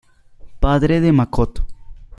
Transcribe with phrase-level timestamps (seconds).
[0.59, 1.63] Padre de Makoto.